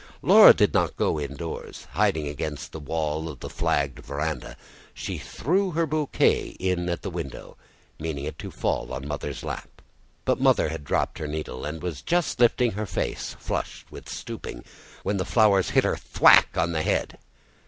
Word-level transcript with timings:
Laura 0.23 0.51
did 0.51 0.73
not 0.73 0.97
go 0.97 1.19
indoors; 1.19 1.85
hiding 1.91 2.27
against 2.27 2.71
the 2.71 2.79
wall 2.79 3.29
of 3.29 3.39
the 3.39 3.51
flagged 3.51 3.99
verandah, 3.99 4.57
she 4.95 5.19
threw 5.19 5.73
her 5.73 5.85
bouquet 5.85 6.55
in 6.59 6.89
at 6.89 7.03
the 7.03 7.09
window, 7.11 7.55
meaning 7.99 8.25
it 8.25 8.39
to 8.39 8.49
fall 8.49 8.91
on 8.93 9.07
Mother's 9.07 9.43
lap. 9.43 9.79
But 10.25 10.41
Mother 10.41 10.69
had 10.69 10.83
dropped 10.85 11.19
her 11.19 11.27
needle, 11.27 11.65
and 11.65 11.83
was 11.83 12.01
just 12.01 12.39
lifting 12.39 12.71
her 12.71 12.87
face, 12.87 13.35
flushed 13.39 13.91
with 13.91 14.09
stooping, 14.09 14.63
when 15.03 15.17
the 15.17 15.23
flowers 15.23 15.69
hit 15.69 15.83
her 15.83 15.93
a 15.93 15.97
thwack 15.99 16.57
on 16.57 16.71
the 16.71 16.81
head. 16.81 17.19